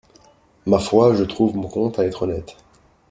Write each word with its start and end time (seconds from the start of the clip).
Ma 0.65 0.79
foi, 0.79 1.15
je 1.15 1.23
trouve 1.23 1.55
mon 1.55 1.67
compte 1.67 1.99
à 1.99 2.05
être 2.05 2.23
honnête. 2.23 2.57